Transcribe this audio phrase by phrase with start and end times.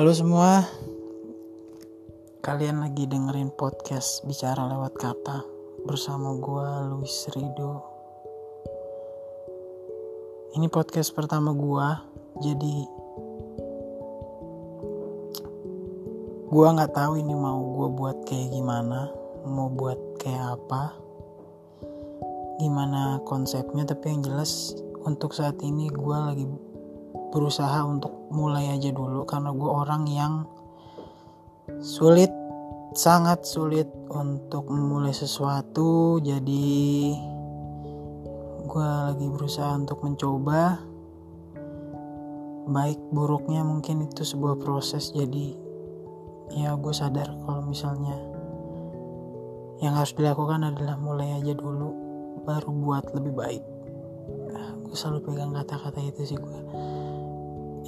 [0.00, 0.64] Halo semua,
[2.40, 5.44] kalian lagi dengerin podcast bicara lewat kata
[5.84, 7.84] bersama gue Luis Rido.
[10.56, 11.88] Ini podcast pertama gue,
[12.40, 12.76] jadi
[16.48, 19.12] gue nggak tahu ini mau gue buat kayak gimana,
[19.44, 20.96] mau buat kayak apa,
[22.56, 23.84] gimana konsepnya.
[23.84, 24.72] Tapi yang jelas
[25.04, 26.48] untuk saat ini gue lagi
[27.30, 30.34] berusaha untuk mulai aja dulu karena gue orang yang
[31.78, 32.30] sulit
[32.94, 36.18] sangat sulit untuk memulai sesuatu.
[36.18, 37.14] Jadi
[38.66, 40.82] gue lagi berusaha untuk mencoba.
[42.70, 45.10] Baik buruknya mungkin itu sebuah proses.
[45.14, 45.54] Jadi
[46.54, 48.18] ya gue sadar kalau misalnya
[49.80, 51.94] yang harus dilakukan adalah mulai aja dulu
[52.44, 53.64] baru buat lebih baik.
[54.52, 56.58] Nah, gue selalu pegang kata-kata itu sih gue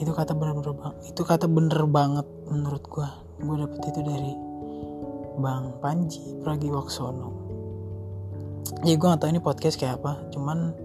[0.00, 0.72] itu kata bener-bener
[1.04, 3.08] itu kata bener banget menurut gue
[3.42, 4.32] gue dapet itu dari
[5.36, 7.28] bang Panji Pragiwaksono.
[8.84, 10.76] Ya gue gak tau ini podcast kayak apa cuman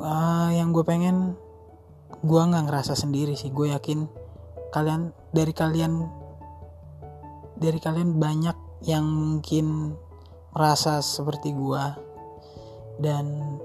[0.00, 1.38] uh, yang gue pengen
[2.24, 3.50] gue nggak ngerasa sendiri sih.
[3.54, 4.06] Gue yakin
[4.74, 5.92] kalian dari kalian
[7.58, 9.96] dari kalian banyak yang mungkin
[10.54, 11.84] merasa seperti gue
[13.02, 13.58] dan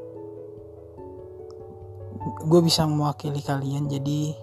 [2.20, 4.36] gue bisa mewakili kalian jadi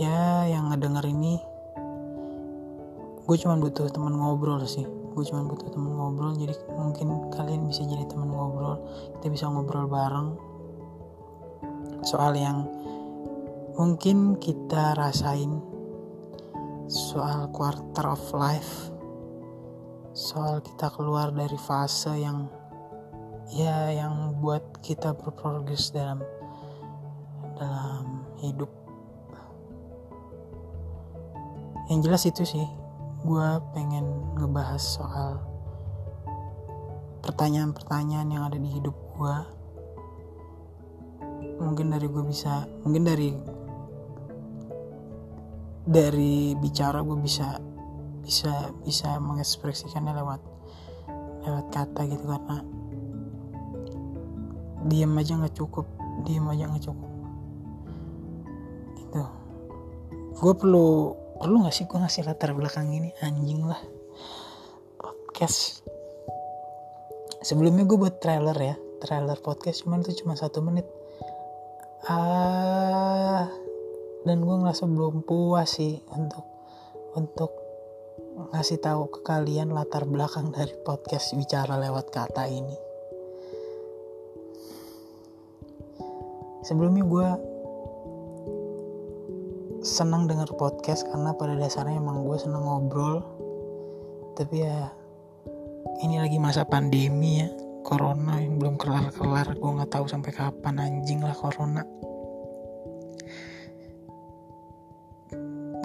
[0.00, 1.36] ya yang ngedenger ini
[3.28, 4.82] gue cuma butuh teman ngobrol sih.
[5.14, 8.82] Gue cuma butuh teman ngobrol jadi mungkin kalian bisa jadi teman ngobrol.
[9.18, 10.34] Kita bisa ngobrol bareng.
[12.02, 12.66] Soal yang
[13.78, 15.62] mungkin kita rasain
[16.90, 18.90] soal quarter of life
[20.10, 22.50] soal kita keluar dari fase yang
[23.54, 26.18] ya yang buat kita berprogres dalam
[27.60, 28.72] dalam hidup.
[31.92, 32.66] Yang jelas itu sih
[33.20, 35.44] gue pengen ngebahas soal
[37.20, 39.36] pertanyaan-pertanyaan yang ada di hidup gue
[41.60, 43.36] mungkin dari gue bisa mungkin dari
[45.84, 47.60] dari bicara gue bisa
[48.24, 50.40] bisa bisa mengekspresikannya lewat
[51.44, 52.64] lewat kata gitu karena
[54.88, 55.84] diam aja nggak cukup
[56.24, 57.09] diam aja nggak cukup
[60.36, 63.10] gue perlu perlu nggak sih gue ngasih latar belakang ini?
[63.24, 63.80] Anjing lah.
[65.00, 65.82] Podcast.
[67.42, 68.76] Sebelumnya gue buat trailer ya.
[69.00, 70.84] Trailer podcast cuman itu cuma satu menit.
[72.06, 73.48] Ah
[74.24, 76.44] dan gue ngerasa belum puas sih untuk
[77.16, 77.52] untuk
[78.52, 82.76] ngasih tahu ke kalian latar belakang dari podcast bicara lewat kata ini.
[86.60, 87.28] Sebelumnya gue
[89.80, 93.24] senang denger podcast karena pada dasarnya emang gue senang ngobrol.
[94.36, 94.92] Tapi ya
[96.04, 97.48] ini lagi masa pandemi ya
[97.80, 99.56] corona yang belum kelar-kelar.
[99.56, 101.80] Gue nggak tahu sampai kapan anjing lah corona.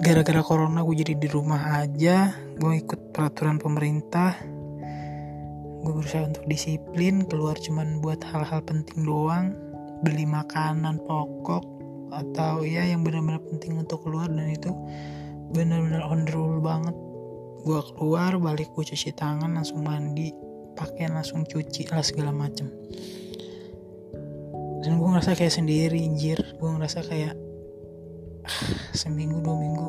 [0.04, 4.36] Gara-gara corona gue jadi di rumah aja gue ikut peraturan pemerintah.
[5.80, 9.56] Gue berusaha untuk disiplin keluar cuman buat hal-hal penting doang.
[10.04, 11.75] Beli makanan pokok
[12.12, 14.70] atau ya yang benar-benar penting untuk keluar dan itu
[15.50, 16.94] benar-benar on the rule banget.
[17.66, 20.30] Gue keluar balik gue cuci tangan langsung mandi
[20.76, 22.70] pakaian langsung cuci lah segala macem.
[24.86, 27.34] Dan gue ngerasa kayak sendiri injir gue ngerasa kayak
[29.00, 29.88] seminggu dua minggu.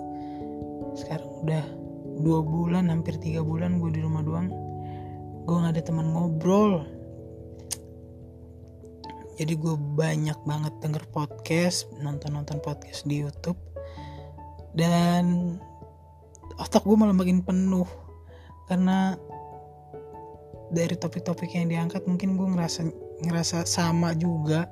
[0.97, 1.65] Sekarang udah
[2.25, 4.49] dua bulan hampir tiga bulan gue di rumah doang.
[5.45, 6.96] Gue nggak ada teman ngobrol
[9.37, 13.57] jadi gue banyak banget denger podcast nonton-nonton podcast di YouTube.
[14.73, 15.55] Dan
[16.57, 17.85] otak gue malah makin penuh.
[18.65, 19.13] Karena
[20.73, 22.89] dari topik-topik yang diangkat mungkin gue ngerasa
[23.21, 24.65] ngerasa sama juga.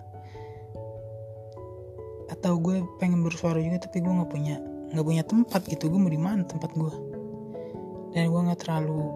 [2.34, 4.58] Atau gue pengen bersuara juga tapi gue nggak punya
[4.90, 5.94] nggak punya tempat gitu.
[5.94, 7.16] Gue mau di mana tempat gue
[8.18, 9.12] dan gue nggak terlalu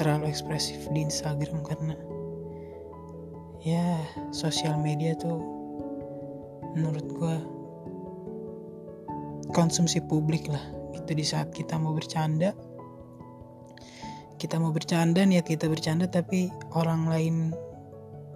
[0.00, 1.94] terlalu ekspresif di Instagram karena
[3.60, 4.00] ya
[4.32, 5.36] sosial media tuh
[6.72, 7.36] menurut gue
[9.52, 10.62] konsumsi publik lah.
[10.94, 12.54] Itu di saat kita mau bercanda.
[14.40, 17.36] Kita mau bercanda niat kita bercanda tapi orang lain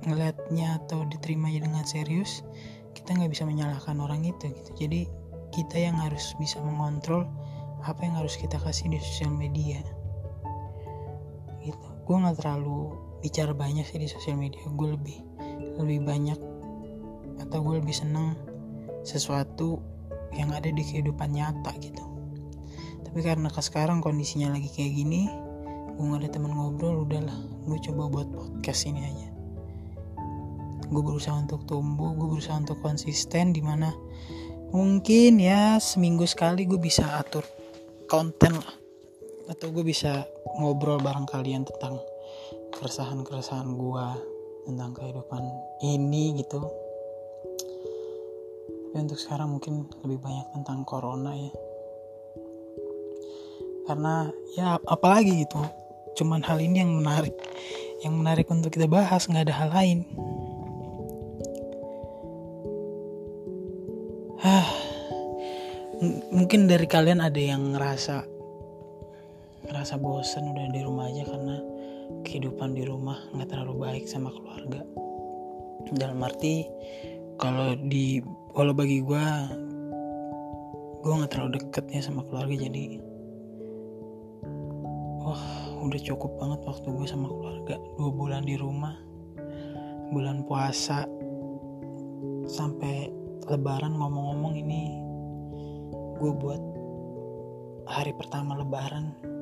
[0.04, 2.44] ngeliatnya atau diterimanya dengan serius
[2.92, 4.70] kita nggak bisa menyalahkan orang itu gitu.
[4.76, 5.08] Jadi
[5.52, 7.24] kita yang harus bisa mengontrol
[7.84, 9.80] apa yang harus kita kasih di sosial media.
[11.64, 11.88] Gitu.
[12.04, 12.92] Gue nggak terlalu
[13.24, 15.16] bicara banyak sih di sosial media gue lebih
[15.80, 16.36] lebih banyak
[17.40, 18.36] atau gue lebih seneng
[19.00, 19.80] sesuatu
[20.36, 22.04] yang ada di kehidupan nyata gitu.
[23.00, 25.32] Tapi karena ke sekarang kondisinya lagi kayak gini
[25.94, 29.28] gue gak ada temen ngobrol udahlah gue coba buat podcast ini aja.
[30.92, 33.88] Gue berusaha untuk tumbuh gue berusaha untuk konsisten di mana
[34.68, 37.48] mungkin ya seminggu sekali gue bisa atur
[38.04, 38.76] konten lah.
[39.48, 40.28] Atau gue bisa
[40.60, 41.96] ngobrol bareng kalian tentang
[42.74, 44.06] keresahan-keresahan gue
[44.66, 45.42] tentang kehidupan
[45.86, 46.58] ini gitu.
[48.90, 51.52] Tapi untuk sekarang mungkin lebih banyak tentang corona ya.
[53.86, 54.14] Karena
[54.58, 55.62] ya apalagi gitu.
[56.18, 57.34] Cuman hal ini yang menarik
[58.02, 59.98] yang menarik untuk kita bahas nggak ada hal lain.
[64.44, 64.66] Hah,
[66.28, 68.28] mungkin dari kalian ada yang ngerasa
[69.64, 71.56] ngerasa bosan udah di rumah aja karena
[72.24, 74.80] kehidupan di rumah nggak terlalu baik sama keluarga.
[75.94, 76.64] Dalam arti
[77.36, 78.22] kalau di
[78.54, 79.26] kalau bagi gue
[81.04, 83.02] gue nggak terlalu deket ya sama keluarga jadi
[85.24, 85.44] wah
[85.84, 87.74] udah cukup banget waktu gue sama keluarga.
[88.00, 88.96] Dua bulan di rumah
[90.14, 91.08] bulan puasa
[92.44, 93.10] sampai
[93.48, 94.82] lebaran ngomong-ngomong ini
[96.20, 96.62] gue buat
[97.84, 99.33] hari pertama lebaran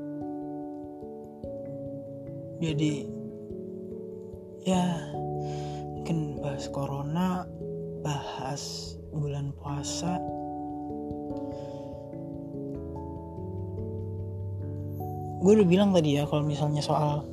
[2.63, 3.11] jadi
[4.63, 4.87] ya
[5.99, 7.43] mungkin bahas corona
[8.07, 10.23] bahas bulan puasa.
[15.43, 17.27] Gue udah bilang tadi ya kalau misalnya soal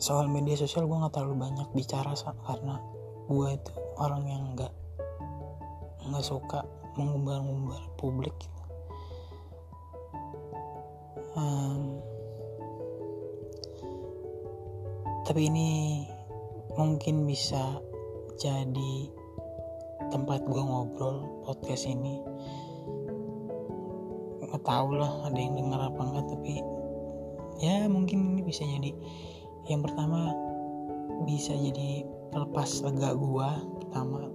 [0.00, 2.16] soal media sosial gue nggak terlalu banyak bicara
[2.48, 2.80] karena
[3.28, 4.72] gue itu orang yang nggak
[6.08, 6.64] nggak suka
[6.96, 8.32] mengumbar-ngumbar publik
[11.36, 12.00] um,
[15.26, 16.06] tapi ini
[16.78, 17.82] mungkin bisa
[18.38, 19.10] jadi
[20.14, 22.22] tempat gue ngobrol podcast ini.
[24.46, 26.62] Nggak tahu lah ada yang dengar apa enggak tapi
[27.58, 28.94] ya mungkin ini bisa jadi.
[29.66, 30.30] Yang pertama
[31.26, 33.48] bisa jadi pelepas lega gue
[33.82, 34.30] pertama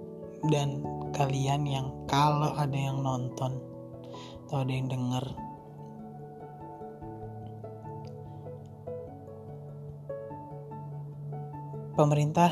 [0.51, 0.83] dan
[1.15, 3.63] kalian yang kalau ada yang nonton
[4.43, 5.23] atau ada yang denger
[12.01, 12.49] pemerintah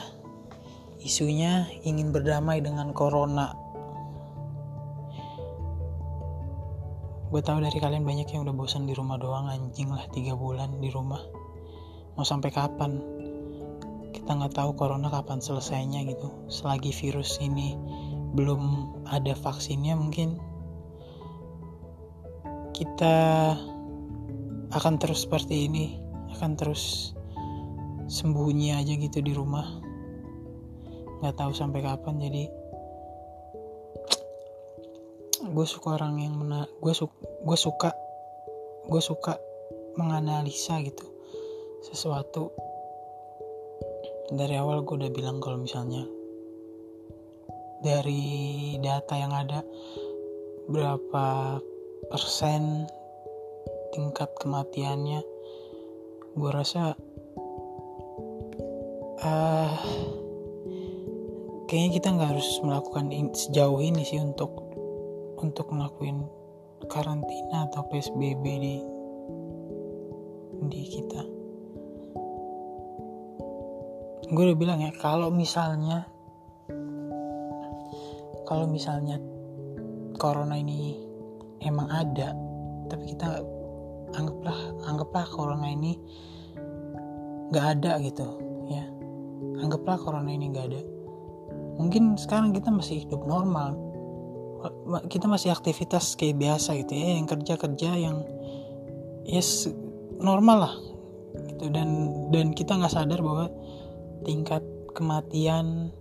[1.01, 3.50] isunya ingin berdamai dengan corona.
[7.34, 10.78] Gue tahu dari kalian banyak yang udah bosan di rumah doang anjing lah tiga bulan
[10.78, 11.22] di rumah.
[12.13, 13.01] Mau sampai kapan?
[14.13, 16.30] Kita nggak tahu corona kapan selesainya gitu.
[16.46, 17.74] Selagi virus ini
[18.38, 20.38] belum ada vaksinnya mungkin
[22.78, 23.57] kita
[24.69, 25.98] akan terus seperti ini,
[26.38, 27.18] akan terus
[28.09, 29.79] sembunyi aja gitu di rumah.
[31.21, 32.44] Nggak tahu sampai kapan jadi
[35.50, 37.95] gue suka orang yang mena gue su gue suka
[38.89, 39.38] gue suka
[39.95, 41.06] menganalisa gitu
[41.85, 42.51] sesuatu.
[44.29, 46.05] Dari awal gue udah bilang kalau misalnya
[47.79, 49.63] dari data yang ada
[50.69, 51.57] berapa
[52.12, 52.86] persen
[53.95, 55.22] tingkat kematiannya
[56.38, 56.93] gue rasa
[59.23, 59.71] uh,
[61.67, 64.51] kayaknya kita nggak harus melakukan in, sejauh ini sih untuk
[65.39, 66.27] untuk ngelakuin
[66.88, 68.75] karantina atau psbb di
[70.69, 71.21] di kita.
[74.29, 76.05] Gue udah bilang ya kalau misalnya
[78.45, 79.17] kalau misalnya
[80.19, 80.99] corona ini
[81.65, 82.33] emang ada
[82.89, 83.41] tapi kita
[84.13, 84.57] anggaplah
[84.89, 85.97] anggaplah corona ini
[87.49, 88.49] nggak ada gitu
[89.60, 90.82] anggaplah corona ini nggak ada.
[91.80, 93.75] Mungkin sekarang kita masih hidup normal.
[95.08, 98.28] Kita masih aktivitas kayak biasa gitu ya yang kerja kerja yang
[99.24, 99.72] yes
[100.20, 100.75] normal lah
[101.48, 101.72] gitu.
[101.72, 101.89] Dan
[102.36, 103.48] dan kita nggak sadar bahwa
[104.28, 105.96] tingkat kematian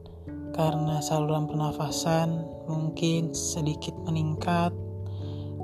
[0.51, 4.75] karena saluran pernafasan mungkin sedikit meningkat.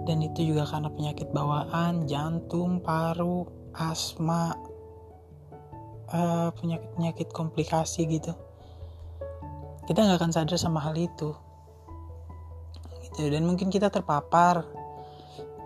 [0.05, 4.55] Dan itu juga karena penyakit bawaan jantung paru asma
[6.55, 8.33] penyakit-penyakit komplikasi gitu.
[9.85, 11.35] Kita nggak akan sadar sama hal itu.
[13.05, 13.29] Gitu.
[13.29, 14.65] Dan mungkin kita terpapar.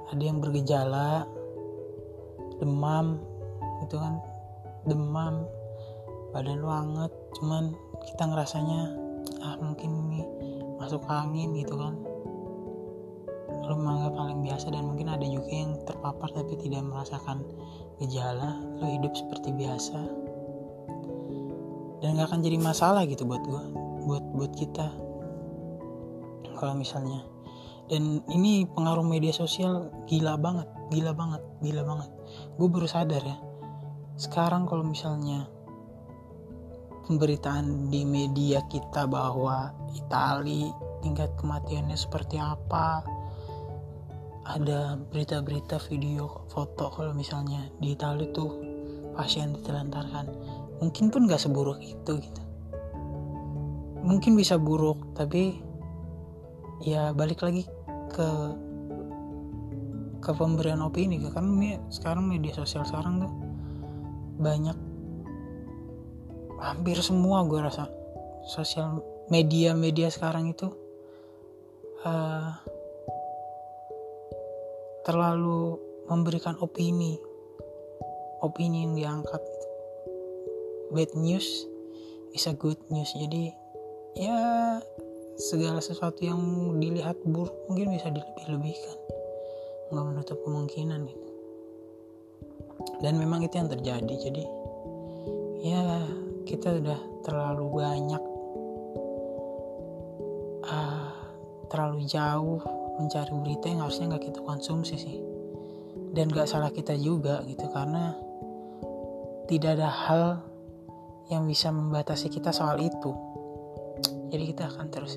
[0.08, 1.28] Ada yang bergejala
[2.58, 3.20] demam
[3.84, 4.24] gitu kan.
[4.88, 5.44] Demam
[6.32, 8.80] badan lu hangat cuman kita ngerasanya
[9.44, 10.24] ah mungkin ini
[10.80, 12.00] masuk angin gitu kan.
[13.68, 17.44] Lu menganggap paling biasa dan mungkin ada juga yang terpapar tapi tidak merasakan
[18.00, 18.64] gejala.
[18.80, 20.27] Lu hidup seperti biasa
[21.98, 23.62] dan gak akan jadi masalah gitu buat gue
[24.06, 24.86] buat buat kita.
[26.58, 27.22] Kalau misalnya.
[27.88, 32.10] Dan ini pengaruh media sosial gila banget gila banget gila banget.
[32.60, 33.36] Gue baru sadar ya.
[34.18, 35.48] Sekarang kalau misalnya
[37.08, 40.68] pemberitaan di media kita bahwa Itali
[41.00, 43.00] tingkat kematiannya seperti apa
[44.48, 48.50] ada berita-berita video foto kalau misalnya di Itali tuh
[49.16, 50.26] pasien ditelantarkan
[50.78, 52.42] mungkin pun gak seburuk itu gitu.
[54.02, 55.58] Mungkin bisa buruk tapi
[56.82, 57.66] ya balik lagi
[58.14, 58.28] ke
[60.18, 63.32] ke pemberian opini karena sekarang media sosial sekarang tuh
[64.38, 64.78] banyak
[66.58, 67.86] hampir semua gue rasa
[68.46, 70.70] sosial media media sekarang itu
[72.02, 72.50] uh,
[75.06, 75.78] terlalu
[76.10, 77.18] memberikan opini
[78.42, 79.42] opini yang diangkat
[80.92, 81.66] bad news
[82.34, 83.10] is a good news.
[83.14, 83.52] Jadi
[84.18, 84.38] ya
[85.38, 86.40] segala sesuatu yang
[86.82, 88.98] dilihat buruk mungkin bisa dilebih-lebihkan.
[89.88, 91.28] Nggak menutup kemungkinan itu
[93.02, 94.14] dan memang itu yang terjadi.
[94.18, 94.44] Jadi
[95.62, 95.82] ya
[96.46, 98.22] kita udah terlalu banyak
[100.66, 101.10] uh,
[101.68, 102.62] terlalu jauh
[102.98, 105.18] mencari berita yang harusnya nggak kita konsumsi sih.
[106.08, 108.16] Dan gak salah kita juga gitu karena
[109.46, 110.24] tidak ada hal
[111.28, 113.12] yang bisa membatasi kita soal itu.
[114.28, 115.16] Jadi kita akan terus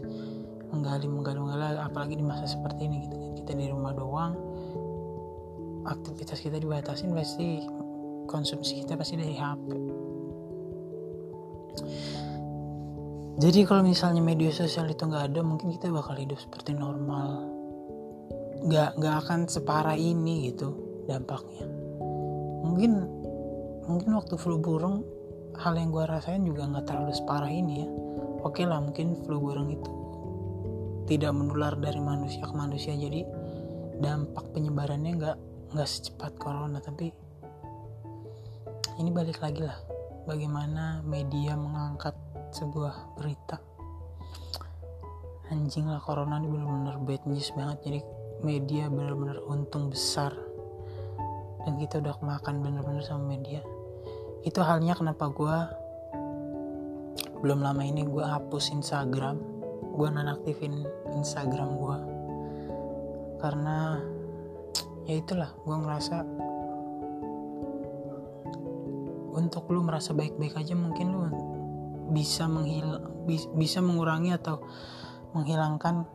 [0.72, 2.98] menggali menggali menggali apalagi di masa seperti ini.
[3.08, 4.38] Gitu kita di rumah doang
[5.82, 7.66] aktivitas kita dibatasi pasti
[8.30, 9.66] konsumsi kita pasti dari HP
[13.42, 17.50] jadi kalau misalnya media sosial itu nggak ada mungkin kita bakal hidup seperti normal.
[18.62, 20.78] Nggak nggak akan separah ini gitu
[21.10, 21.66] dampaknya.
[22.62, 22.92] Mungkin
[23.90, 25.02] mungkin waktu flu burung
[25.62, 27.88] hal yang gue rasain juga nggak terlalu separah ini ya.
[28.42, 29.92] Oke lah mungkin flu burung itu
[31.06, 33.22] tidak menular dari manusia ke manusia jadi
[34.02, 35.38] dampak penyebarannya nggak
[35.78, 37.14] nggak secepat corona tapi
[38.98, 39.78] ini balik lagi lah.
[40.26, 42.18] Bagaimana media mengangkat
[42.54, 43.62] sebuah berita.
[45.54, 48.00] Anjing lah corona ini benar-benar bad news banget jadi
[48.42, 50.34] media benar-benar untung besar.
[51.62, 53.62] Dan kita udah kemakan bener-bener sama media
[54.42, 55.58] itu halnya kenapa gue
[57.42, 59.38] belum lama ini gue hapus Instagram.
[59.92, 61.98] Gue nonaktifin Instagram gue
[63.42, 63.98] karena
[65.10, 66.16] ya itulah gue ngerasa
[69.34, 71.22] untuk lu merasa baik-baik aja mungkin lu
[72.14, 73.02] bisa menghil
[73.58, 74.62] bisa mengurangi atau
[75.34, 76.06] menghilangkan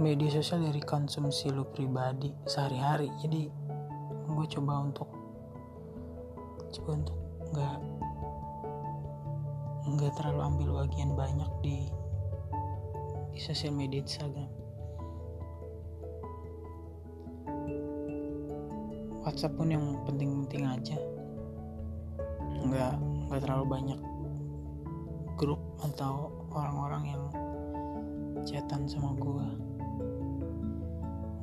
[0.00, 3.12] media sosial dari konsumsi lu pribadi sehari-hari.
[3.20, 3.40] Jadi
[4.30, 5.19] gue coba untuk
[6.70, 7.18] coba untuk
[7.50, 7.78] nggak
[9.90, 11.76] nggak terlalu ambil bagian banyak di
[13.34, 14.50] di sosial media Instagram.
[19.20, 20.98] WhatsApp pun yang penting-penting aja.
[22.66, 22.94] Nggak
[23.28, 24.00] nggak terlalu banyak
[25.38, 27.24] grup atau orang-orang yang
[28.44, 29.70] chatan sama gue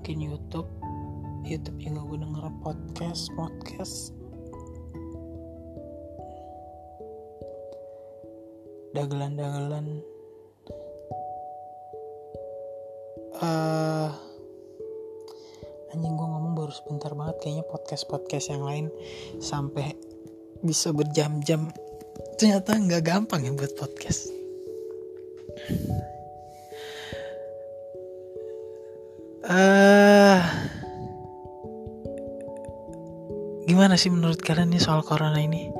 [0.08, 0.72] mungkin YouTube
[1.44, 4.16] YouTube juga gue denger podcast podcast
[8.98, 10.02] dagelan-dagelan.
[13.38, 14.10] Uh,
[15.94, 17.38] anjing gue ngomong baru sebentar banget.
[17.46, 18.90] Kayaknya podcast podcast yang lain
[19.38, 19.94] sampai
[20.66, 21.70] bisa berjam-jam.
[22.42, 24.34] Ternyata nggak gampang ya buat podcast.
[29.48, 30.44] Uh,
[33.64, 35.72] gimana sih menurut kalian nih soal corona ini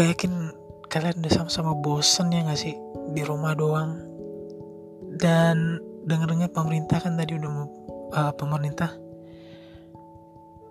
[0.00, 0.48] gue yakin
[0.88, 2.72] kalian udah sama-sama bosen ya gak sih?
[3.12, 4.00] Di rumah doang.
[5.20, 5.76] Dan
[6.08, 7.52] dengar-dengar pemerintah kan tadi udah
[8.16, 8.96] uh, pemerintah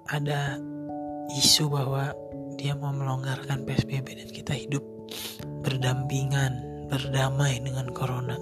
[0.10, 0.58] ada
[1.38, 2.10] isu bahwa
[2.58, 4.82] dia mau melonggarkan PSBB dan kita hidup
[5.62, 8.34] berdampingan, berdamai dengan corona.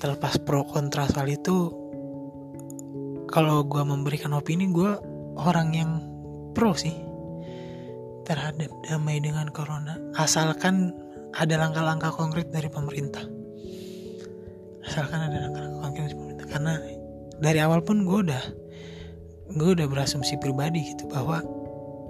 [0.00, 1.68] Terlepas pro kontra soal itu,
[3.28, 4.96] kalau gue memberikan opini, gue
[5.36, 5.92] orang yang
[6.56, 7.03] pro sih
[8.24, 10.00] terhadap damai dengan corona.
[10.16, 10.92] Asalkan
[11.36, 13.22] ada langkah-langkah konkret dari pemerintah.
[14.84, 16.46] Asalkan ada langkah-langkah konkret dari pemerintah.
[16.48, 16.72] Karena
[17.38, 18.44] dari awal pun gue udah
[19.54, 21.44] gue udah berasumsi pribadi gitu bahwa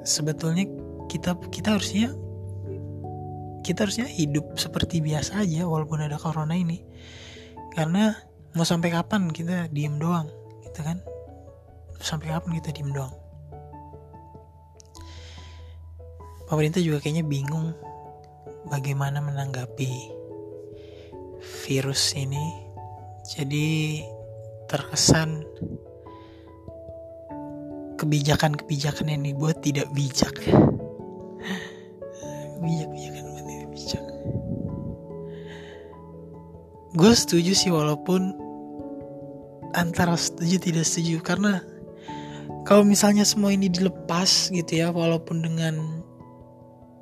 [0.07, 0.69] sebetulnya
[1.11, 2.15] kita kita harusnya
[3.65, 6.85] kita harusnya hidup seperti biasa aja walaupun ada corona ini
[7.73, 8.15] karena
[8.55, 10.29] mau sampai kapan kita diem doang
[10.69, 11.01] gitu kan
[11.99, 13.13] sampai kapan kita diem doang
[16.55, 17.75] pemerintah juga kayaknya bingung
[18.71, 19.91] bagaimana menanggapi
[21.67, 22.63] virus ini.
[23.27, 23.99] Jadi
[24.71, 25.43] terkesan
[27.99, 30.31] kebijakan-kebijakan yang dibuat tidak bijak.
[32.63, 34.05] Yang tidak bijak.
[36.95, 38.31] Gue setuju sih walaupun
[39.75, 41.19] antara setuju tidak setuju.
[41.19, 41.59] Karena
[42.63, 46.05] kalau misalnya semua ini dilepas gitu ya walaupun dengan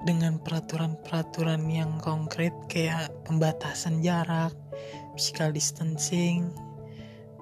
[0.03, 4.55] dengan peraturan-peraturan yang konkret kayak pembatasan jarak,
[5.15, 6.51] physical distancing,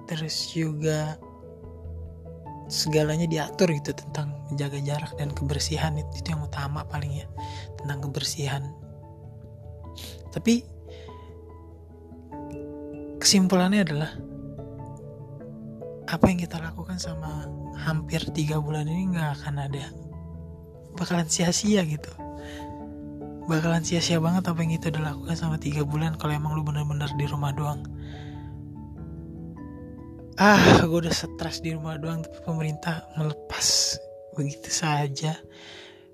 [0.05, 1.17] terus juga
[2.71, 7.27] segalanya diatur gitu tentang menjaga jarak dan kebersihan itu, itu yang utama paling ya
[7.81, 8.63] tentang kebersihan.
[10.31, 10.63] Tapi
[13.19, 14.11] kesimpulannya adalah
[16.11, 19.85] apa yang kita lakukan sama hampir tiga bulan ini nggak akan ada
[20.95, 22.11] bakalan sia-sia gitu.
[23.49, 27.09] Bakalan sia-sia banget apa yang kita udah lakukan sama tiga bulan kalau emang lu bener-bener
[27.17, 27.83] di rumah doang.
[30.39, 33.97] Ah gue udah stres di rumah doang tapi pemerintah melepas
[34.33, 35.35] begitu saja.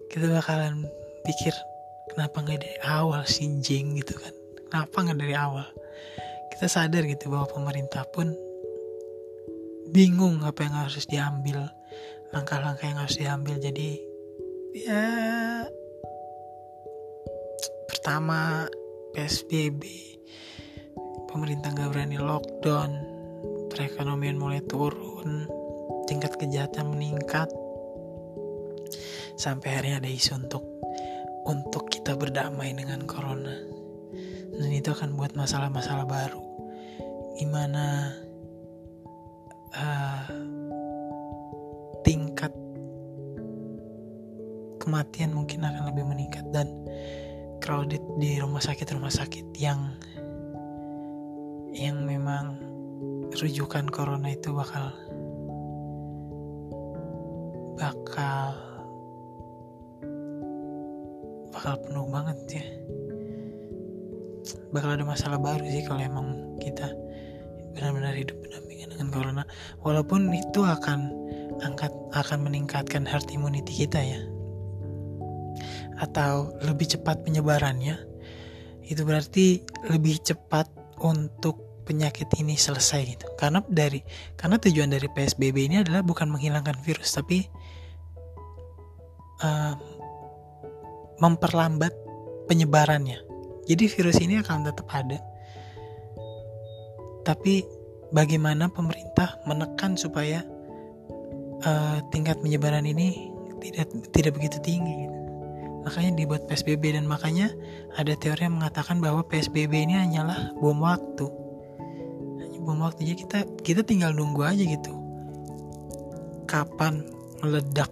[0.10, 0.88] Kita bakalan
[1.28, 1.54] pikir
[2.16, 4.34] kenapa nggak dari awal sih jing gitu kan?
[4.68, 5.68] Kenapa nggak dari awal?
[6.52, 8.34] Kita sadar gitu bahwa pemerintah pun
[9.94, 11.70] bingung apa yang harus diambil
[12.34, 13.56] langkah-langkah yang harus diambil.
[13.62, 14.02] Jadi
[14.86, 15.06] ya
[17.90, 18.70] pertama
[19.18, 20.08] PSBB
[21.38, 22.92] pemerintah nggak berani lockdown.
[23.70, 25.46] Perekonomian mulai turun.
[26.10, 27.46] Tingkat kejahatan meningkat.
[29.38, 30.66] Sampai akhirnya ada isu untuk
[31.46, 33.54] untuk kita berdamai dengan corona.
[34.58, 36.42] Dan itu akan buat masalah-masalah baru.
[37.38, 38.18] Gimana
[39.78, 40.26] uh,
[44.88, 46.72] kematian mungkin akan lebih meningkat dan
[47.60, 50.00] crowded di rumah sakit rumah sakit yang
[51.76, 52.56] yang memang
[53.36, 54.96] rujukan corona itu bakal
[57.76, 58.56] bakal
[61.52, 62.66] bakal penuh banget ya.
[64.72, 66.88] Bakal ada masalah baru sih kalau emang kita
[67.76, 69.44] benar-benar hidup berdampingan dengan corona.
[69.84, 71.12] Walaupun itu akan
[71.60, 74.37] angkat akan meningkatkan herd immunity kita ya
[75.98, 77.98] atau lebih cepat penyebarannya
[78.88, 80.70] itu berarti lebih cepat
[81.04, 83.28] untuk penyakit ini selesai gitu.
[83.36, 84.00] Karena dari
[84.40, 87.44] karena tujuan dari PSBB ini adalah bukan menghilangkan virus tapi
[89.44, 89.76] uh,
[91.20, 91.92] memperlambat
[92.48, 93.20] penyebarannya.
[93.68, 95.20] Jadi virus ini akan tetap ada
[97.28, 97.68] tapi
[98.16, 100.48] bagaimana pemerintah menekan supaya
[101.68, 103.28] uh, tingkat penyebaran ini
[103.60, 105.17] tidak tidak begitu tinggi gitu
[105.88, 107.48] makanya dibuat PSBB dan makanya
[107.96, 111.32] ada teori yang mengatakan bahwa PSBB ini hanyalah bom waktu.
[112.44, 113.08] Hanya bom waktu.
[113.08, 114.92] Jadi kita kita tinggal nunggu aja gitu.
[116.44, 117.08] Kapan
[117.40, 117.88] meledak?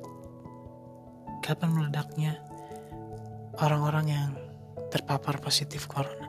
[1.39, 2.35] Kapan meledaknya
[3.63, 4.29] orang-orang yang
[4.91, 6.27] terpapar positif corona?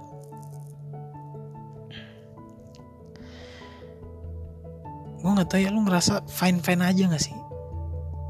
[5.18, 7.34] Gue nggak tahu ya lu ngerasa fine fine aja gak sih?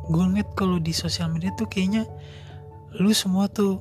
[0.09, 2.09] Gue ngeliat kalau di sosial media tuh kayaknya
[2.97, 3.81] lu semua tuh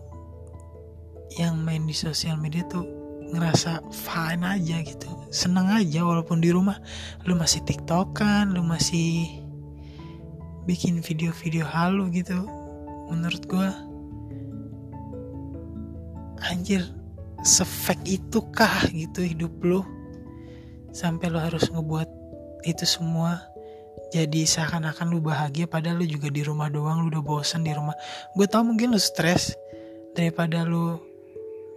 [1.40, 2.84] yang main di sosial media tuh
[3.32, 5.10] ngerasa fine aja gitu.
[5.32, 6.78] Seneng aja walaupun di rumah.
[7.24, 9.28] Lu masih tiktokan lu masih
[10.68, 12.46] bikin video-video halu gitu.
[13.12, 13.70] Menurut gue
[16.46, 16.84] anjir
[17.42, 19.82] sefek itu kah gitu hidup lu?
[20.96, 22.08] Sampai lu harus ngebuat
[22.66, 23.55] itu semua
[24.16, 27.96] jadi seakan-akan lu bahagia padahal lu juga di rumah doang lu udah bosan di rumah.
[28.38, 29.56] Gue tau mungkin lu stres.
[30.16, 30.96] Daripada lu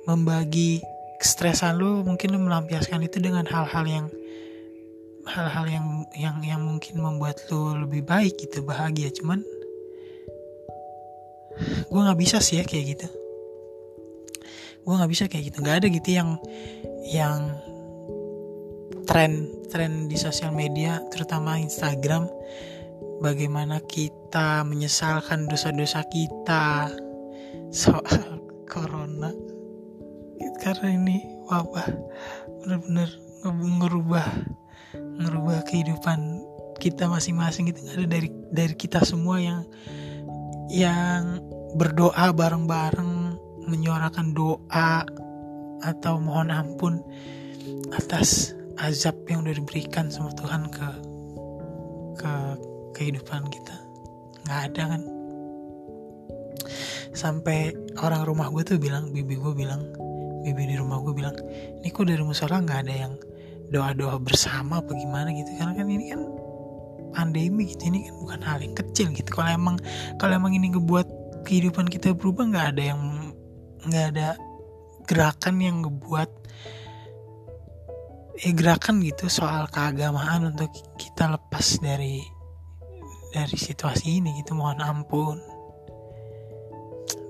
[0.07, 0.79] membagi
[1.19, 4.07] stresan lu mungkin lu melampiaskan itu dengan hal-hal yang
[5.27, 9.11] hal-hal yang yang yang mungkin membuat lu lebih baik gitu bahagia.
[9.11, 9.43] Cuman
[11.91, 13.09] gue nggak bisa sih ya kayak gitu.
[14.87, 15.59] Gue nggak bisa kayak gitu.
[15.59, 16.29] Nggak ada gitu yang
[17.11, 17.59] yang
[19.09, 22.29] tren tren di sosial media terutama Instagram.
[23.25, 26.93] Bagaimana kita menyesalkan dosa-dosa kita
[27.73, 29.33] soal corona.
[30.61, 31.89] Karena ini wabah
[32.61, 33.09] benar-benar
[33.81, 34.29] ngerubah
[35.25, 36.45] ngerubah kehidupan
[36.77, 37.73] kita masing-masing.
[37.73, 39.65] Gitu ada dari dari kita semua yang
[40.69, 41.41] yang
[41.81, 45.09] berdoa bareng-bareng menyuarakan doa
[45.81, 47.01] atau mohon ampun
[47.97, 50.89] atas azab yang udah diberikan sama Tuhan ke
[52.19, 52.33] ke
[52.95, 53.77] kehidupan kita.
[54.47, 55.03] Nggak ada kan?
[57.15, 59.83] Sampai orang rumah gue tuh bilang bibi gue bilang
[60.47, 61.35] bibi di rumah gue bilang
[61.83, 63.15] ini kok dari musola nggak ada yang
[63.69, 65.51] doa-doa bersama apa gimana gitu?
[65.59, 66.23] Karena kan ini kan
[67.13, 69.31] pandemi gitu ini kan bukan hal yang kecil gitu.
[69.35, 69.77] Kalau emang
[70.23, 71.07] kalau emang ini ngebuat
[71.45, 73.01] kehidupan kita berubah nggak ada yang
[73.89, 74.29] nggak ada
[75.09, 76.31] gerakan yang ngebuat
[78.39, 82.23] eh gerakan gitu soal keagamaan untuk kita lepas dari
[83.35, 84.55] dari situasi ini gitu.
[84.55, 85.37] Mohon ampun.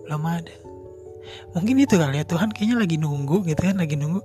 [0.05, 0.55] Belum ada.
[1.53, 4.21] Mungkin itu kali ya Tuhan kayaknya lagi nunggu gitu kan lagi nunggu.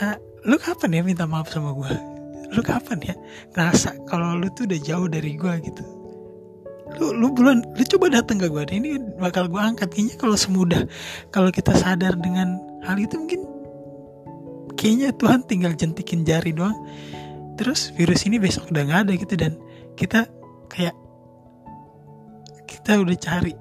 [0.00, 3.14] Ah, lu kapan ya minta maaf sama gue lu kapan ya
[3.54, 5.82] ngerasa kalau lu tuh udah jauh dari gue gitu?
[6.98, 9.94] Lu lu bulan lu coba datang ke gue ini bakal gue angkat.
[9.94, 10.82] Kayaknya kalau semudah
[11.30, 13.46] kalau kita sadar dengan hal itu mungkin
[14.80, 16.72] kayaknya Tuhan tinggal jentikin jari doang.
[17.60, 19.60] Terus virus ini besok udah nggak ada gitu dan
[19.92, 20.24] kita
[20.72, 20.96] kayak
[22.64, 23.52] kita udah cari.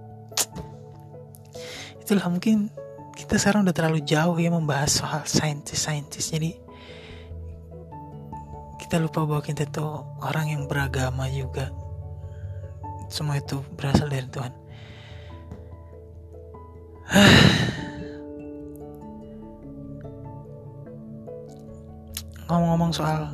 [1.99, 2.71] Itulah mungkin
[3.19, 6.31] kita sekarang udah terlalu jauh ya membahas soal saintis-saintis.
[6.31, 6.55] Jadi
[8.79, 11.67] kita lupa bahwa kita tuh orang yang beragama juga.
[13.11, 14.53] Semua itu berasal dari Tuhan
[22.49, 23.29] ngomong-ngomong soal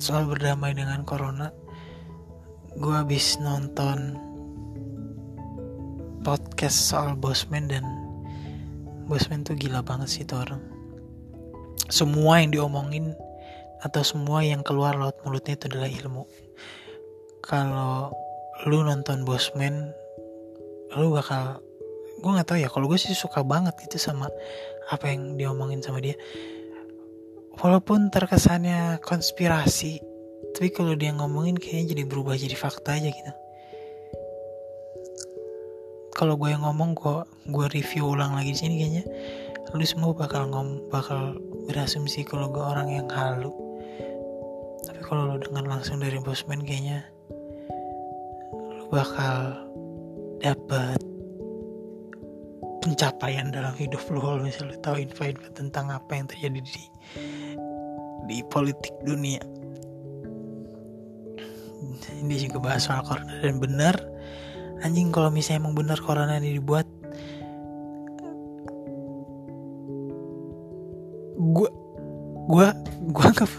[0.00, 1.52] soal berdamai dengan corona
[2.72, 4.16] gue habis nonton
[6.24, 7.84] podcast soal Bosman dan
[9.06, 10.58] Bosman tuh gila banget sih tuh orang.
[11.86, 13.14] Semua yang diomongin
[13.84, 16.26] atau semua yang keluar laut mulutnya itu adalah ilmu.
[17.46, 18.10] Kalau
[18.66, 19.94] lu nonton Bosman
[20.98, 21.62] lu bakal
[22.18, 24.26] gue nggak tahu ya kalau gue sih suka banget gitu sama
[24.88, 26.16] apa yang diomongin sama dia
[27.60, 30.16] walaupun terkesannya konspirasi
[30.56, 33.32] tapi kalau dia ngomongin kayaknya jadi berubah jadi fakta aja gitu.
[36.16, 39.04] Kalau gue yang ngomong gue gue review ulang lagi di sini kayaknya.
[39.76, 41.36] Lu semua bakal ngom bakal
[41.68, 43.52] berasumsi kalau gue orang yang halu.
[44.88, 47.04] Tapi kalau lu dengar langsung dari bosman kayaknya
[48.80, 49.60] lu bakal
[50.40, 50.96] dapat
[52.86, 56.82] pencapaian dalam hidup lu kalau misalnya lu tahu info-info tentang apa yang terjadi di
[58.30, 59.42] di politik dunia.
[62.22, 63.98] Ini juga bahas soal corona dan benar
[64.86, 66.86] anjing kalau misalnya emang benar corona ini dibuat
[71.36, 71.70] gue
[72.46, 72.68] gue
[73.10, 73.50] gue nggak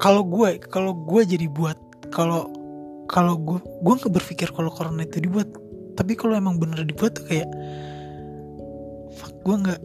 [0.00, 1.76] kalau gue kalau gue jadi buat
[2.08, 2.48] kalau
[3.04, 5.50] kalau gue gue nggak berpikir kalau corona itu dibuat.
[5.98, 7.50] Tapi kalau emang bener dibuat tuh kayak
[9.40, 9.80] gue nggak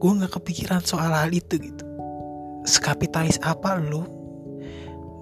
[0.00, 1.84] gue nggak kepikiran soal hal itu gitu.
[2.64, 4.06] Sekapitalis apa lu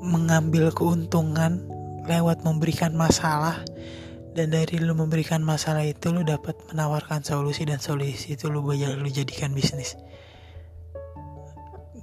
[0.05, 1.67] mengambil keuntungan
[2.07, 3.61] lewat memberikan masalah
[4.33, 9.09] dan dari lu memberikan masalah itu lu dapat menawarkan solusi dan solusi itu lu lu
[9.11, 9.99] jadikan bisnis?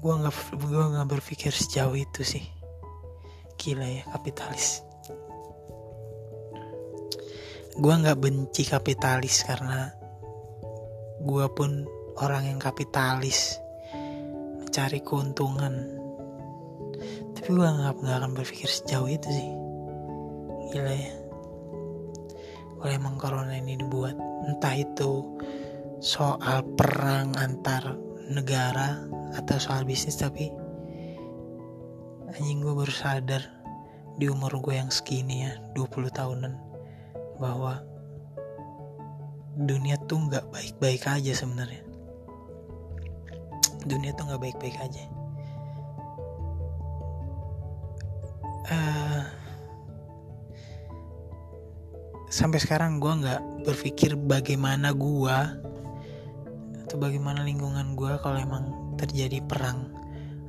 [0.01, 2.45] Gue nggak gue nggak berpikir sejauh itu sih.
[3.55, 4.83] Gila ya kapitalis.
[7.75, 10.04] Gue nggak benci kapitalis karena
[11.25, 11.89] gue pun
[12.21, 13.57] orang yang kapitalis
[14.61, 15.73] mencari keuntungan.
[17.33, 19.49] Tapi gue nggak nggak akan berpikir sejauh itu sih.
[20.69, 21.13] Gila ya.
[22.77, 24.13] Kalau emang corona ini dibuat
[24.45, 25.25] entah itu
[25.97, 27.97] soal perang antar
[28.29, 29.01] negara
[29.33, 30.53] atau soal bisnis tapi
[32.29, 33.41] anjing gue baru sadar
[34.21, 36.53] di umur gue yang segini ya 20 tahunan
[37.41, 37.81] bahwa
[39.55, 41.83] dunia tuh nggak baik-baik aja sebenarnya.
[43.87, 45.03] Dunia tuh nggak baik-baik aja.
[48.65, 49.23] Uh,
[52.27, 55.37] sampai sekarang gue nggak berpikir bagaimana gue
[56.83, 59.93] atau bagaimana lingkungan gue kalau emang terjadi perang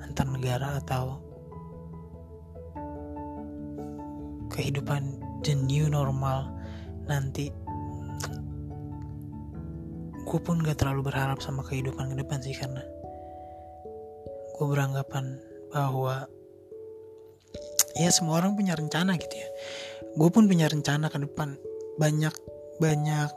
[0.02, 1.20] antar negara atau
[4.50, 6.48] kehidupan the new normal
[7.04, 7.52] nanti
[10.26, 12.82] gue pun gak terlalu berharap sama kehidupan ke depan sih karena
[14.58, 15.38] gue beranggapan
[15.70, 16.26] bahwa
[17.94, 19.48] ya semua orang punya rencana gitu ya.
[20.16, 21.54] Gue pun punya rencana ke depan.
[22.00, 22.34] Banyak
[22.80, 23.30] banyak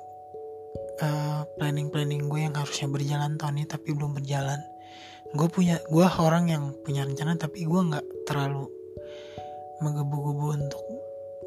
[1.04, 4.60] uh, planning planning gue yang harusnya berjalan tahun ini tapi belum berjalan.
[5.36, 8.66] Gue punya gue orang yang punya rencana tapi gue nggak terlalu
[9.84, 10.84] menggebu-gebu untuk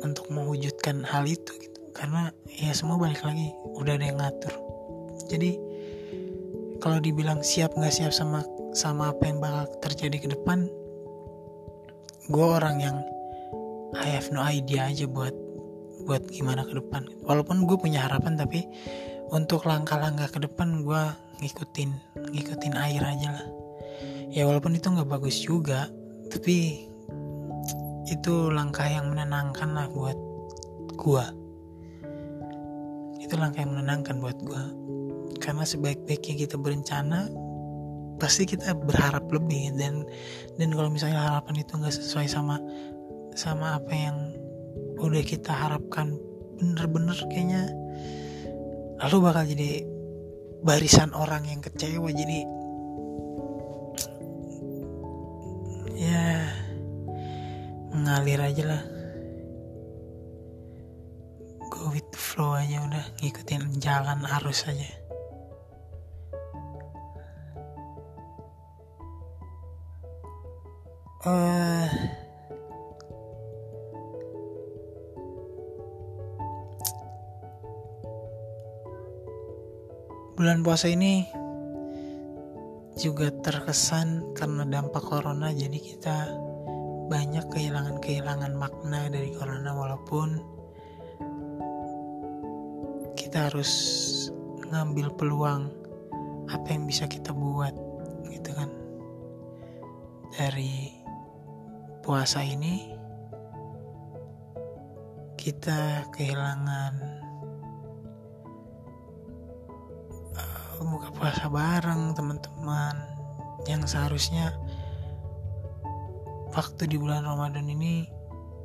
[0.04, 1.80] untuk mewujudkan hal itu gitu.
[1.96, 4.71] Karena ya semua balik lagi udah ada yang ngatur
[5.28, 5.58] jadi
[6.82, 8.42] kalau dibilang siap nggak siap sama
[8.74, 10.66] sama apa yang bakal terjadi ke depan
[12.30, 12.96] gue orang yang
[13.92, 15.36] I have no idea aja buat
[16.08, 17.06] buat gimana ke depan.
[17.28, 18.64] Walaupun gue punya harapan tapi
[19.28, 21.02] untuk langkah-langkah ke depan gue
[21.44, 21.90] ngikutin
[22.32, 23.46] ngikutin air aja lah.
[24.32, 25.92] Ya walaupun itu nggak bagus juga
[26.32, 26.88] tapi
[28.08, 30.16] itu langkah yang menenangkan lah buat
[30.96, 31.28] gua.
[33.20, 34.64] Itu langkah yang menenangkan buat gua
[35.42, 37.26] karena sebaik-baiknya kita berencana
[38.22, 39.74] pasti kita berharap lebih.
[39.74, 40.06] Dan
[40.54, 42.62] dan kalau misalnya harapan itu nggak sesuai sama
[43.34, 44.16] sama apa yang
[45.02, 46.14] udah kita harapkan
[46.62, 47.66] bener-bener kayaknya
[49.02, 49.82] lalu bakal jadi
[50.62, 52.06] barisan orang yang kecewa.
[52.14, 52.38] Jadi
[55.98, 56.46] ya
[57.90, 58.82] mengalir aja lah.
[61.66, 65.01] Go with the flow aja udah ngikutin jalan arus aja
[71.26, 71.86] uh,
[80.34, 81.30] bulan puasa ini
[82.98, 86.16] juga terkesan karena dampak corona jadi kita
[87.08, 90.42] banyak kehilangan-kehilangan makna dari corona walaupun
[93.14, 93.70] kita harus
[94.68, 95.70] ngambil peluang
[96.50, 97.72] apa yang bisa kita buat
[98.28, 98.68] gitu kan
[100.36, 101.01] dari
[102.02, 102.92] puasa ini
[105.38, 107.22] kita kehilangan
[110.82, 112.96] buka puasa bareng teman-teman
[113.70, 114.50] yang seharusnya
[116.50, 118.10] waktu di bulan Ramadan ini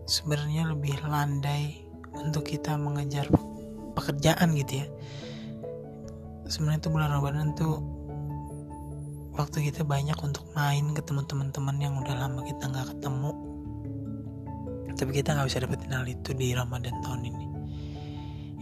[0.09, 1.85] sebenarnya lebih landai
[2.17, 3.29] untuk kita mengejar
[3.93, 4.87] pekerjaan gitu ya.
[6.49, 7.83] Sebenarnya itu bulan Ramadan tuh
[9.37, 13.31] waktu kita banyak untuk main ketemu teman-teman yang udah lama kita nggak ketemu.
[14.97, 17.45] Tapi kita nggak bisa dapetin hal itu di Ramadan tahun ini.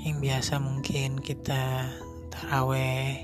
[0.04, 1.88] Yang biasa mungkin kita
[2.28, 3.24] taraweh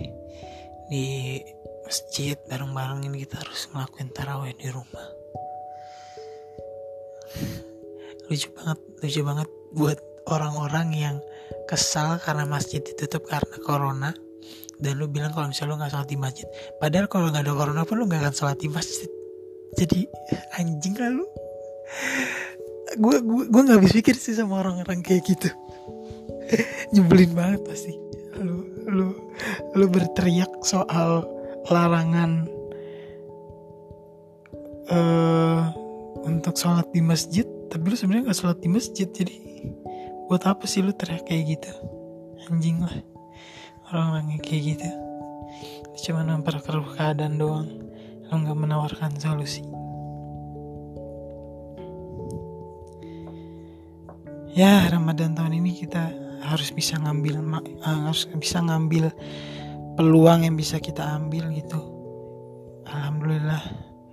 [0.88, 1.38] di
[1.84, 5.08] masjid bareng-bareng ini kita harus ngelakuin taraweh di rumah.
[8.32, 10.00] Lucu banget lucu banget buat
[10.32, 11.16] orang-orang yang
[11.68, 14.16] kesal karena masjid ditutup karena corona
[14.82, 16.48] dan lu bilang kalau misalnya lu nggak sholat di masjid.
[16.82, 19.10] Padahal kalau nggak ada corona pun lu nggak akan sholat di masjid.
[19.78, 20.10] Jadi
[20.58, 21.26] anjing lah lu.
[22.98, 25.50] Gue gue gue nggak habis pikir sih sama orang-orang kayak gitu.
[26.98, 27.94] Nyebelin banget pasti.
[28.42, 29.08] Lu lu
[29.78, 31.30] lu berteriak soal
[31.70, 32.50] larangan
[34.90, 35.70] uh,
[36.26, 39.08] untuk sholat di masjid tapi lu sebenarnya nggak sholat di masjid.
[39.08, 39.38] Jadi
[40.26, 41.72] buat apa sih lu teriak kayak gitu?
[42.50, 43.11] Anjing lah
[43.92, 44.90] orang-orang kayak gitu.
[46.08, 47.68] Cuma memperkeruh keadaan doang.
[48.32, 49.62] Lu nggak menawarkan solusi.
[54.52, 56.12] Ya Ramadan tahun ini kita
[56.44, 57.64] harus bisa ngambil uh,
[58.12, 59.14] harus bisa ngambil
[59.96, 61.80] peluang yang bisa kita ambil gitu.
[62.88, 63.64] Alhamdulillah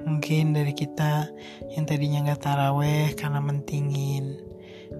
[0.07, 1.27] mungkin dari kita
[1.75, 4.39] yang tadinya nggak taraweh karena mentingin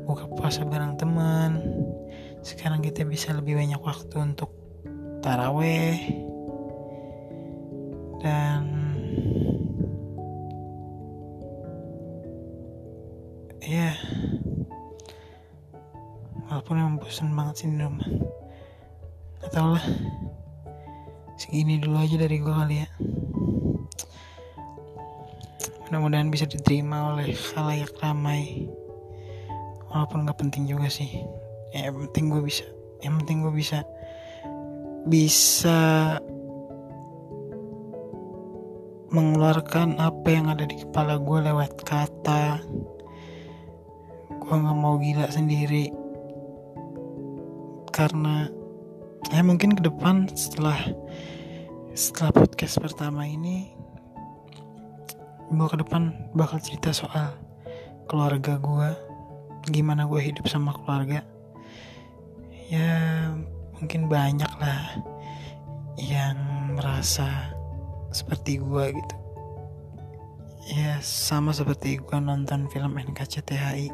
[0.05, 1.63] buka puasa bareng teman
[2.43, 4.58] sekarang kita bisa lebih banyak waktu untuk
[5.29, 6.01] taraweh.
[8.25, 8.65] Dan
[13.61, 13.97] ya yeah
[16.49, 18.09] walaupun emang bosan banget sih di rumah.
[19.45, 19.87] Gak tau lah.
[21.39, 22.89] Segini dulu aja dari gue kali ya.
[25.87, 28.67] Mudah-mudahan bisa diterima oleh khalayak ramai.
[29.93, 31.23] Walaupun gak penting juga sih.
[31.77, 32.65] Ya, yang penting gue bisa
[33.05, 33.85] yang penting gue bisa
[35.07, 36.17] bisa
[39.09, 42.61] mengeluarkan apa yang ada di kepala gue lewat kata.
[44.29, 45.89] Gue gak mau gila sendiri.
[47.93, 48.49] Karena
[49.33, 50.79] ya mungkin ke depan setelah
[51.93, 53.75] setelah podcast pertama ini
[55.49, 57.35] gue ke depan bakal cerita soal
[58.07, 58.89] keluarga gue
[59.73, 61.25] gimana gue hidup sama keluarga.
[62.69, 63.33] Ya
[63.79, 65.03] mungkin banyak lah
[65.99, 66.39] yang
[66.79, 67.55] merasa
[68.15, 69.17] seperti gue gitu.
[70.69, 73.89] Ya sama seperti gue nonton film NKCTHI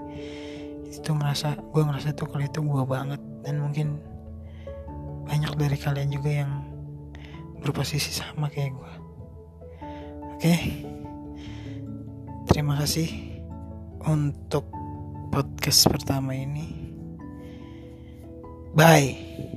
[0.90, 3.20] itu ngerasa gue ngerasa itu kalau itu gue banget.
[3.44, 4.03] Dan mungkin
[5.25, 6.53] banyak dari kalian juga yang
[7.64, 8.92] berposisi sama kayak gue
[10.37, 10.55] oke
[12.53, 13.09] terima kasih
[14.05, 14.68] untuk
[15.33, 16.85] podcast pertama ini.
[18.77, 19.54] Bye